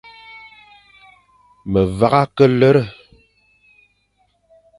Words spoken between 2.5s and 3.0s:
lere.